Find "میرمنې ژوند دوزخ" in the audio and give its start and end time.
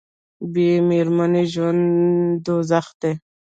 0.87-2.85